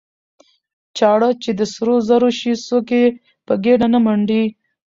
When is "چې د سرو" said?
1.43-1.95